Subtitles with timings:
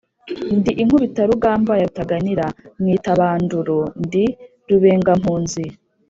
[0.57, 2.45] ndi inkubitarugamba ya Rutaganira,
[2.79, 4.25] Mwitabanduru ndi
[4.69, 5.65] Rubengampunzi.